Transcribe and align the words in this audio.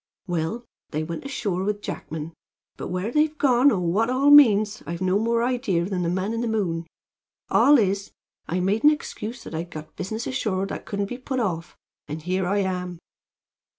Well, 0.25 0.65
they 0.89 1.03
went 1.03 1.25
ashore 1.25 1.63
with 1.63 1.83
Jackman, 1.83 2.33
but 2.75 2.87
where 2.87 3.11
they've 3.11 3.37
gone 3.37 3.69
or 3.69 3.77
what 3.79 4.09
it 4.09 4.13
all 4.13 4.31
means 4.31 4.81
I've 4.87 4.99
no 4.99 5.19
more 5.19 5.43
idea 5.43 5.85
than 5.85 6.01
the 6.01 6.09
man 6.09 6.33
in 6.33 6.41
the 6.41 6.47
moon. 6.47 6.87
All 7.51 7.77
is, 7.77 8.11
I 8.47 8.61
made 8.61 8.83
an 8.83 8.89
excuse 8.89 9.43
that 9.43 9.53
I'd 9.53 9.69
got 9.69 9.95
business 9.95 10.25
ashore 10.25 10.65
that 10.65 10.87
couldn't 10.87 11.05
be 11.05 11.19
put 11.19 11.39
off, 11.39 11.77
and 12.07 12.23
here 12.23 12.47
I 12.47 12.57
am." 12.61 12.97